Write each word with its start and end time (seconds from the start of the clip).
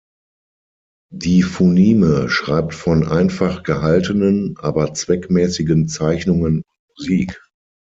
Die 1.13 1.43
Funime 1.43 2.27
schreibt 2.27 2.73
von 2.73 3.07
einfach 3.07 3.61
gehaltenen, 3.61 4.55
aber 4.57 4.95
zweckmäßigen 4.95 5.89
Zeichnungen 5.89 6.63
und 6.63 6.97
Musik. 6.97 7.39